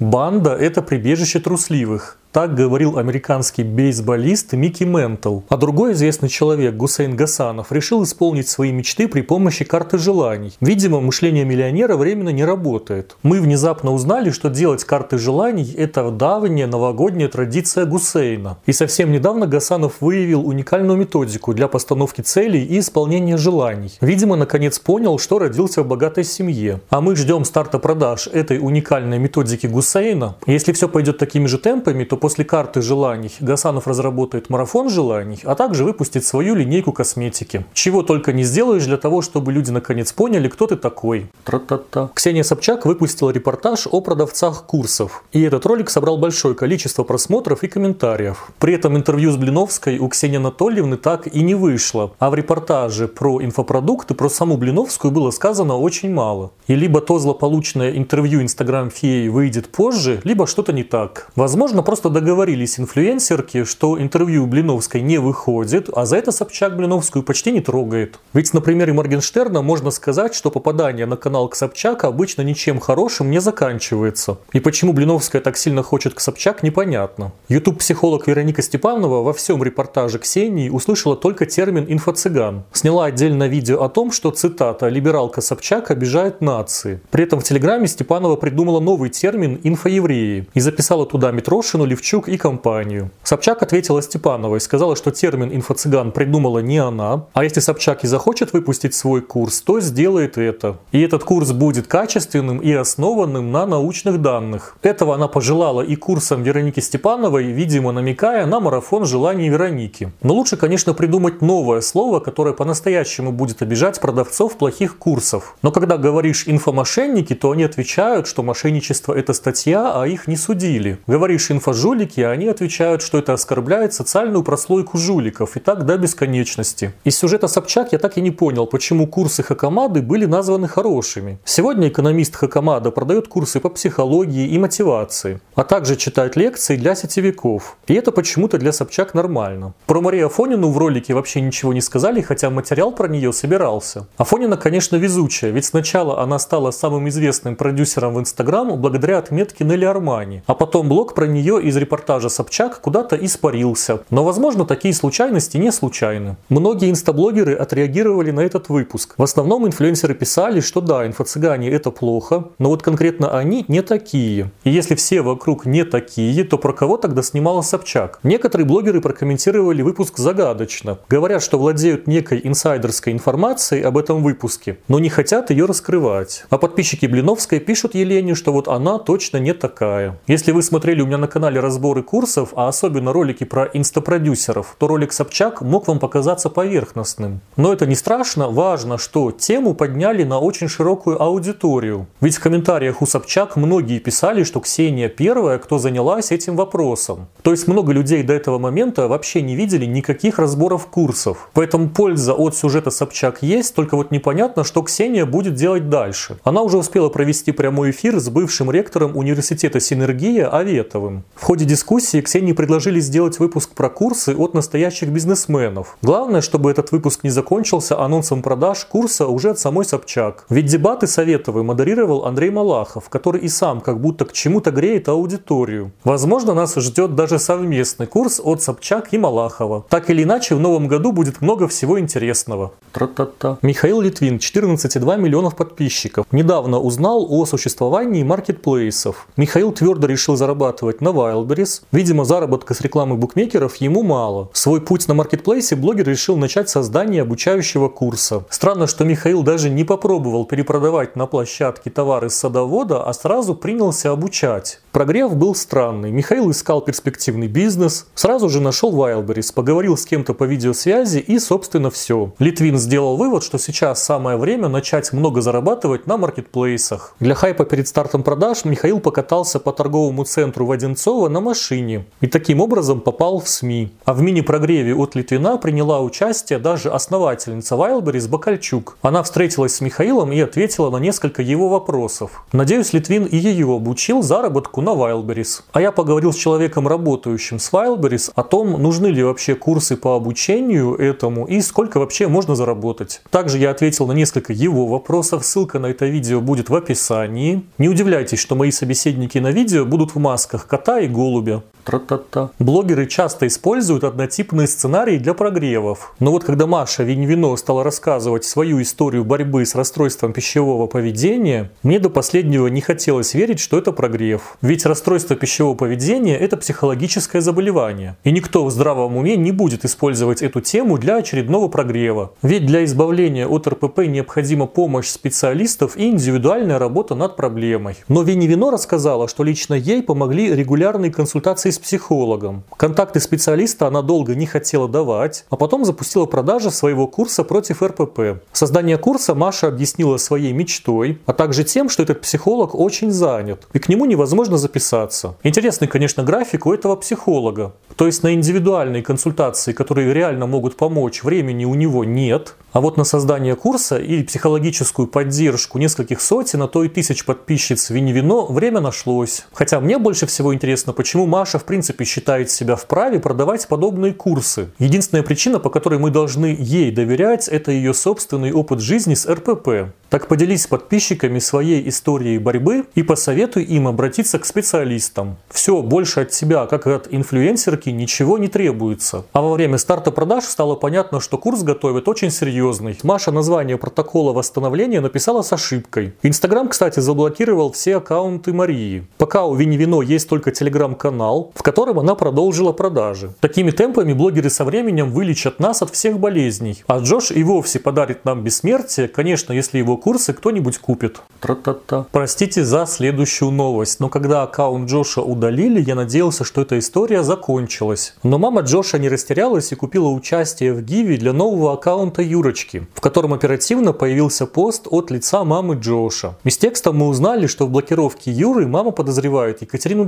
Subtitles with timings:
[0.00, 2.18] Банда– это прибежище трусливых.
[2.34, 5.42] Так говорил американский бейсболист Микки Ментл.
[5.48, 10.52] А другой известный человек, Гусейн Гасанов, решил исполнить свои мечты при помощи карты желаний.
[10.60, 13.16] Видимо, мышление миллионера временно не работает.
[13.22, 18.58] Мы внезапно узнали, что делать карты желаний– это давняя новогодняя традиция Гусейна.
[18.66, 23.92] И совсем недавно Гасанов выявил уникальную методику для постановки целей и исполнения желаний.
[24.00, 26.80] Видимо, наконец понял, что родился в богатой семье.
[26.90, 30.34] А мы ждем старта продаж этой уникальной методики Гусейна.
[30.48, 35.54] Если все пойдет такими же темпами, то после карты желаний Гасанов разработает марафон желаний, а
[35.54, 37.66] также выпустит свою линейку косметики.
[37.74, 41.26] Чего только не сделаешь для того, чтобы люди наконец поняли, кто ты такой.
[41.44, 42.08] Тра-та-та.
[42.14, 45.22] Ксения Собчак выпустила репортаж о продавцах курсов.
[45.32, 48.48] И этот ролик собрал большое количество просмотров и комментариев.
[48.58, 52.12] При этом интервью с Блиновской у Ксении Анатольевны так и не вышло.
[52.18, 56.52] А в репортаже про инфопродукты, про саму Блиновскую было сказано очень мало.
[56.68, 61.30] И либо то злополучное интервью Инстаграм феи выйдет позже, либо что-то не так.
[61.36, 67.52] Возможно, просто договорились инфлюенсерки, что интервью Блиновской не выходит, а за это Собчак Блиновскую почти
[67.52, 68.18] не трогает.
[68.32, 73.30] Ведь на примере Моргенштерна можно сказать, что попадание на канал к Собчак обычно ничем хорошим
[73.30, 74.38] не заканчивается.
[74.52, 77.32] И почему Блиновская так сильно хочет к Собчак, непонятно.
[77.48, 82.62] YouTube-психолог Вероника Степанова во всем репортаже Ксении услышала только термин «инфо-цыган».
[82.72, 87.00] Сняла отдельное видео о том, что, цитата, «либералка Собчак обижает нации».
[87.10, 92.36] При этом в Телеграме Степанова придумала новый термин «инфоевреи» и записала туда Митрошину, Левчук и
[92.36, 93.10] компанию.
[93.22, 98.52] Собчак ответила Степановой, сказала, что термин «инфо-цыган» придумала не она, а если Собчак и захочет
[98.52, 100.78] выпустить свой курс, то сделает это.
[100.90, 104.76] И этот курс будет качественным и основанным на научных данных.
[104.82, 110.10] Этого она пожелала и курсом Вероники Степановой, видимо намекая на марафон желаний Вероники.
[110.20, 115.54] Но лучше, конечно, придумать новое слово, которое по-настоящему будет обижать продавцов плохих курсов.
[115.62, 120.98] Но когда говоришь «инфомошенники», то они отвечают, что мошенничество это статья, а их не судили.
[121.06, 126.94] Говоришь «инфожуль», жулики, они отвечают, что это оскорбляет социальную прослойку жуликов, и так до бесконечности.
[127.04, 131.38] Из сюжета Собчак я так и не понял, почему курсы Хакамады были названы хорошими.
[131.44, 137.76] Сегодня экономист Хакамада продает курсы по психологии и мотивации, а также читает лекции для сетевиков.
[137.86, 139.74] И это почему-то для Собчак нормально.
[139.84, 144.06] Про Марию Афонину в ролике вообще ничего не сказали, хотя материал про нее собирался.
[144.16, 149.84] Афонина, конечно, везучая, ведь сначала она стала самым известным продюсером в Инстаграм благодаря отметке Нелли
[149.84, 154.00] Армани, а потом блог про нее из репортажа Собчак куда-то испарился.
[154.10, 156.36] Но, возможно, такие случайности не случайны.
[156.48, 159.14] Многие инстаблогеры отреагировали на этот выпуск.
[159.16, 164.50] В основном инфлюенсеры писали, что да, инфо-цыгане это плохо, но вот конкретно они не такие.
[164.64, 168.20] И если все вокруг не такие, то про кого тогда снимала Собчак?
[168.22, 170.98] Некоторые блогеры прокомментировали выпуск загадочно.
[171.08, 176.44] Говорят, что владеют некой инсайдерской информацией об этом выпуске, но не хотят ее раскрывать.
[176.50, 180.18] А подписчики Блиновской пишут Елене, что вот она точно не такая.
[180.26, 184.86] Если вы смотрели у меня на канале разборы курсов, а особенно ролики про инстапродюсеров, то
[184.86, 187.40] ролик Собчак мог вам показаться поверхностным.
[187.56, 192.06] Но это не страшно, важно, что тему подняли на очень широкую аудиторию.
[192.20, 197.28] Ведь в комментариях у Собчак многие писали, что Ксения первая, кто занялась этим вопросом.
[197.42, 201.48] То есть много людей до этого момента вообще не видели никаких разборов курсов.
[201.54, 206.36] Поэтому польза от сюжета Собчак есть, только вот непонятно, что Ксения будет делать дальше.
[206.44, 211.24] Она уже успела провести прямой эфир с бывшим ректором университета Синергия Аветовым.
[211.34, 215.96] В ходе дискуссии Ксении предложили сделать выпуск про курсы от настоящих бизнесменов.
[216.02, 220.46] Главное, чтобы этот выпуск не закончился анонсом продаж курса уже от самой Собчак.
[220.48, 225.92] Ведь дебаты Советовой модерировал Андрей Малахов, который и сам как будто к чему-то греет аудиторию.
[226.02, 229.84] Возможно, нас ждет даже совместный курс от Собчак и Малахова.
[229.88, 232.72] Так или иначе, в новом году будет много всего интересного.
[232.92, 233.58] Тра-та-та.
[233.62, 236.26] Михаил Литвин, 14,2 миллионов подписчиков.
[236.32, 239.26] Недавно узнал о существовании маркетплейсов.
[239.36, 241.82] Михаил твердо решил зарабатывать на Wild Wildberries.
[241.92, 244.50] Видимо, заработка с рекламы букмекеров ему мало.
[244.52, 248.44] Свой путь на маркетплейсе блогер решил начать создание обучающего курса.
[248.50, 254.80] Странно, что Михаил даже не попробовал перепродавать на площадке товары садовода, а сразу принялся обучать.
[254.92, 256.10] Прогрев был странный.
[256.12, 261.90] Михаил искал перспективный бизнес, сразу же нашел Wildberries, поговорил с кем-то по видеосвязи и, собственно,
[261.90, 262.32] все.
[262.38, 267.16] Литвин сделал вывод, что сейчас самое время начать много зарабатывать на маркетплейсах.
[267.18, 272.26] Для хайпа перед стартом продаж Михаил покатался по торговому центру в Одинцово на машине и
[272.26, 273.92] таким образом попал в СМИ.
[274.04, 278.96] А в мини-прогреве от Литвина приняла участие даже основательница Wildberries Бакальчук.
[279.02, 282.44] Она встретилась с Михаилом и ответила на несколько его вопросов.
[282.52, 285.62] Надеюсь, Литвин и ее обучил заработку на Wildberries.
[285.72, 290.14] А я поговорил с человеком, работающим с Wildberries, о том, нужны ли вообще курсы по
[290.14, 293.22] обучению этому и сколько вообще можно заработать.
[293.30, 297.64] Также я ответил на несколько его вопросов, ссылка на это видео будет в описании.
[297.78, 301.62] Не удивляйтесь, что мои собеседники на видео будут в масках кота и голубя.
[301.84, 302.50] Тра-та-та.
[302.58, 306.14] Блогеры часто используют однотипные сценарии для прогревов.
[306.18, 311.98] Но вот когда Маша Виньвино стала рассказывать свою историю борьбы с расстройством пищевого поведения, мне
[311.98, 314.56] до последнего не хотелось верить, что это прогрев.
[314.62, 318.16] Ведь расстройство пищевого поведения– это психологическое заболевание.
[318.24, 322.32] И никто в здравом уме не будет использовать эту тему для очередного прогрева.
[322.40, 327.96] Ведь для избавления от РПП необходима помощь специалистов и индивидуальная работа над проблемой.
[328.08, 332.64] Но Виньвино рассказала, что лично ей помогли регулярные консультации с психологом.
[332.76, 338.42] Контакты специалиста она долго не хотела давать, а потом запустила продажи своего курса против РПП.
[338.52, 343.78] Создание курса Маша объяснила своей мечтой, а также тем, что этот психолог очень занят, и
[343.78, 345.36] к нему невозможно записаться.
[345.42, 347.72] Интересный, конечно, график у этого психолога.
[347.96, 352.96] То есть на индивидуальные консультации, которые реально могут помочь, времени у него нет, а вот
[352.96, 358.80] на создание курса и психологическую поддержку нескольких сотен, а то и тысяч подписчиц Винни-Вино время
[358.80, 359.46] нашлось.
[359.52, 364.70] Хотя мне больше всего интересно, почему Маша в принципе считает себя вправе продавать подобные курсы.
[364.78, 369.92] Единственная причина, по которой мы должны ей доверять, это ее собственный опыт жизни с РПП.
[370.14, 375.38] Так поделись с подписчиками своей историей борьбы и посоветуй им обратиться к специалистам.
[375.50, 379.24] Все, больше от тебя, как от инфлюенсерки, ничего не требуется.
[379.32, 382.96] А во время старта продаж стало понятно, что курс готовят очень серьезный.
[383.02, 386.14] Маша название протокола восстановления написала с ошибкой.
[386.22, 389.08] Инстаграм, кстати, заблокировал все аккаунты Марии.
[389.18, 390.52] Пока у Вини Вино есть только
[390.84, 393.30] телеграм-канал, в котором она продолжила продажи.
[393.40, 396.82] Такими темпами блогеры со временем вылечат нас от всех болезней.
[396.86, 401.20] А Джош и вовсе подарит нам бессмертие, конечно, если его курсы кто-нибудь купит.
[401.40, 402.06] Тра-та-та.
[402.12, 408.14] Простите за следующую новость, но когда аккаунт Джоша удалили, я надеялся, что эта история закончилась.
[408.22, 413.00] Но мама Джоша не растерялась и купила участие в Гиви для нового аккаунта Юрочки, в
[413.00, 416.34] котором оперативно появился пост от лица мамы Джоша.
[416.44, 420.04] Из текста мы узнали, что в блокировке Юры мама подозревает Екатерину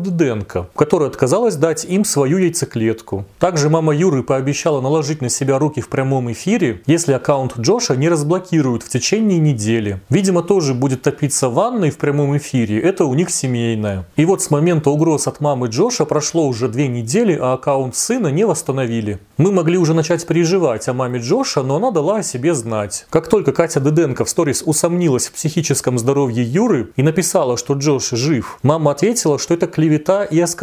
[0.66, 3.24] Дуденко, которая отказалась дать им свою яйцеклетку.
[3.38, 8.08] Также мама Юры пообещала наложить на себя руки в прямом эфире, если аккаунт Джоша не
[8.08, 10.00] разблокируют в течение недели недели.
[10.10, 12.80] Видимо, тоже будет топиться в ванной в прямом эфире.
[12.80, 14.04] Это у них семейное.
[14.16, 18.28] И вот с момента угроз от мамы Джоша прошло уже две недели, а аккаунт сына
[18.28, 19.18] не восстановили.
[19.38, 23.06] Мы могли уже начать переживать о маме Джоша, но она дала о себе знать.
[23.10, 28.10] Как только Катя Деденко в сторис усомнилась в психическом здоровье Юры и написала, что Джош
[28.10, 30.55] жив, мама ответила, что это клевета и оскорбление,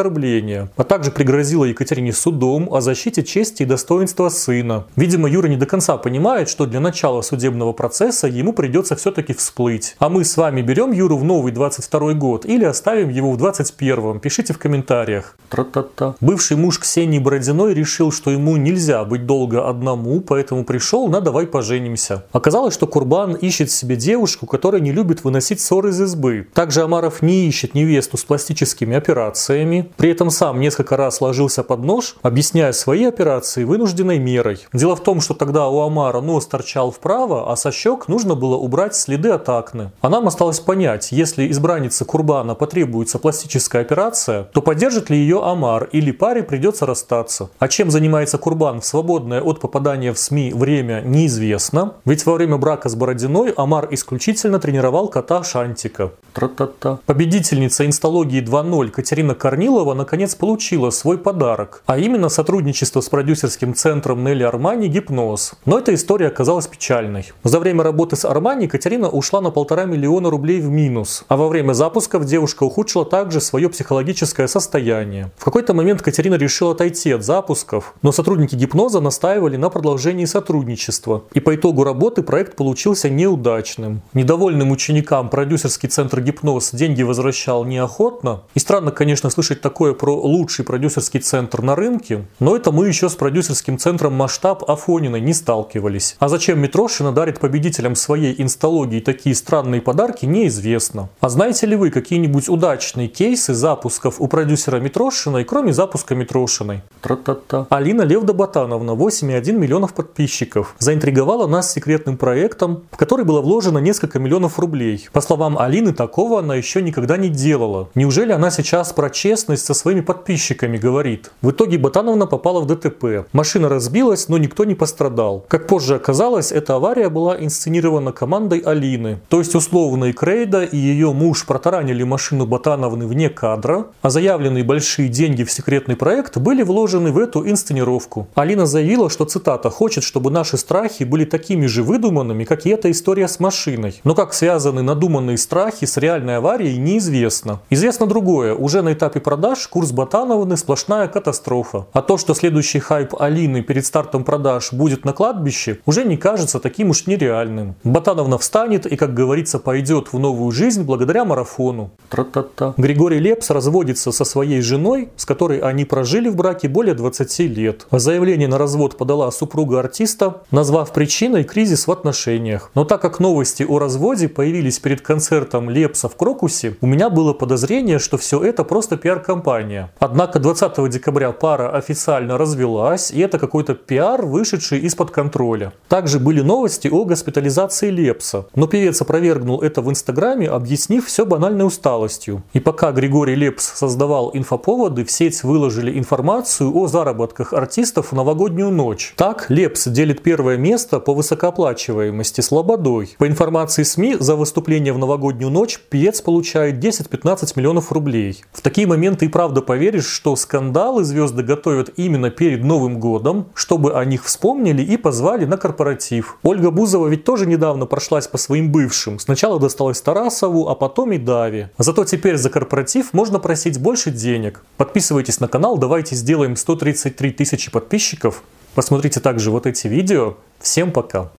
[0.75, 4.86] а также пригрозила Екатерине судом о защите чести и достоинства сына.
[4.95, 9.95] Видимо, Юра не до конца понимает, что для начала судебного процесса ему придется все-таки всплыть.
[10.00, 14.19] А мы с вами берем Юру в новый 22 год или оставим его в 21
[14.19, 15.36] Пишите в комментариях.
[15.50, 16.16] Тра-та-та.
[16.19, 21.48] Бывший муж Ксении Бородиной решил, что ему нельзя быть долго одному, поэтому пришел на «давай
[21.48, 22.25] поженимся».
[22.31, 26.48] Оказалось, что Курбан ищет себе девушку, которая не любит выносить ссоры из избы.
[26.54, 29.83] Также Амаров не ищет невесту с пластическими операциями.
[29.98, 34.66] При этом сам несколько раз ложился под нож, объясняя свои операции вынужденной мерой.
[34.74, 38.56] Дело в том, что тогда у Амара нос торчал вправо, а со щек нужно было
[38.56, 39.92] убрать следы от акне.
[40.02, 45.86] А нам осталось понять, если избраннице Курбана потребуется пластическая операция, то поддержит ли ее Амар
[45.92, 47.50] или паре придется расстаться.
[47.60, 52.58] А чем занимается Курбан в свободное от попадания в СМИ время неизвестно, ведь во время
[52.58, 56.12] брака с Бородиной Амар исключительно тренировал кота Шантика.
[56.34, 57.00] Тра-та-та.
[57.06, 59.36] Победительница инсталогии 2.0 Катерина
[59.74, 65.53] Корнилова наконец получила свой подарок, а именно сотрудничество с продюсерским центром Нелли Армани «Гипноз».
[65.65, 67.32] Но эта история оказалась печальной.
[67.44, 71.48] За время работы с Армани Катерина ушла на полтора миллиона рублей в минус, а во
[71.48, 75.32] время запусков девушка ухудшила также свое психологическое состояние.
[75.38, 81.24] В какой-то момент Катерина решила отойти от запусков, но сотрудники гипноза настаивали на продолжении сотрудничества.
[81.34, 84.01] И по итогу работы проект получился неудачным.
[84.13, 88.44] Недовольным ученикам продюсерский центр гипноз деньги возвращал неохотно.
[88.53, 93.08] И странно, конечно, слышать такое про лучший продюсерский центр на рынке, но это мы еще
[93.10, 96.15] с продюсерским центром масштаб Афониной не сталкивались.
[96.20, 101.10] А зачем Митрошина дарит победителям своей инсталляции астологии такие странные подарки неизвестно.
[101.20, 106.82] А знаете ли вы какие-нибудь удачные кейсы запусков у продюсера Митрошиной, кроме запуска Митрошиной?
[107.01, 107.67] Тра-та-та.
[107.70, 114.60] Алина Левда-Батановна, 8,1 миллионов подписчиков, заинтриговала нас секретным проектом, в который было вложено несколько миллионов
[114.60, 115.10] рублей.
[115.12, 117.89] По словам Алины, такого она еще никогда не делала.
[117.96, 121.31] Неужели она сейчас про честность со своими подписчиками говорит?
[121.41, 123.27] В итоге Батановна попала в ДТП.
[123.33, 125.45] Машина разбилась, но никто не пострадал.
[125.48, 129.19] Как позже оказалось, эта авария была инсценирована командой Алины.
[129.29, 134.10] То есть условно и Крейда, и ее муж протаранили машину Ботановны сделаны вне кадра, а
[134.10, 138.27] заявленные большие деньги в секретный проект были вложены в эту инсценировку.
[138.36, 142.89] Алина заявила, что, цитата, «хочет, чтобы наши страхи были такими же выдуманными, как и эта
[142.89, 144.01] история с машиной».
[144.03, 147.60] Но как связаны надуманные страхи с реальной аварией, неизвестно.
[147.69, 148.53] Известно другое.
[148.55, 151.88] Уже на этапе продаж курс Ботановны сплошная катастрофа.
[151.92, 156.60] А то, что следующий хайп Алины перед стартом продаж будет на кладбище, уже не кажется
[156.60, 157.74] таким уж нереальным.
[157.84, 161.90] Ботановна встанет и, как говорится, пойдет в новую жизнь благодаря марафону.
[162.10, 162.75] Тра-та-та.
[162.78, 167.88] Григорий Лепс разводится со своей женой, с которой они прожили в браке более 20 лет.
[167.90, 172.70] Заявление на развод подала супруга артиста, назвав причиной кризис в отношениях.
[172.75, 177.34] Но так как новости о разводе появились перед концертом Лепса в Крокусе, у меня было
[177.34, 179.89] подозрение, что все это просто пиар-компания.
[180.00, 185.72] Однако 20 декабря пара официально развелась, и это какой-то пиар, вышедший из-под контроля.
[185.88, 191.65] Также были новости о госпитализации Лепса, но певец опровергнул это в Инстаграме, объяснив все банальной
[191.65, 192.44] усталостью.
[192.53, 198.72] И пока Григорий Лепс создавал инфоповоды, в сеть выложили информацию о заработках артистов в новогоднюю
[198.72, 199.13] ночь.
[199.15, 203.15] Так, Лепс делит первое место по высокооплачиваемости с Лободой.
[203.18, 208.44] По информации СМИ, за выступление в новогоднюю ночь певец получает 10-15 миллионов рублей.
[208.51, 214.00] В такие моменты и правда поверишь, что скандалы звезды готовят именно перед Новым годом, чтобы
[214.00, 216.38] о них вспомнили и позвали на корпоратив.
[216.41, 219.20] Ольга Бузова ведь тоже недавно прошлась по своим бывшим.
[219.20, 221.67] Сначала досталось Тарасову, а потом и Дави.
[221.77, 224.63] Зато теперь за корпоратив можно просить больше денег.
[224.77, 228.43] Подписывайтесь на канал, давайте сделаем 133 тысячи подписчиков.
[228.75, 230.36] Посмотрите также вот эти видео.
[230.60, 231.29] Всем пока!